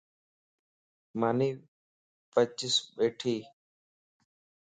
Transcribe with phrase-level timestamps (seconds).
[1.19, 1.49] ماني
[2.31, 2.59] پچَ
[2.95, 3.35] ٻيٺي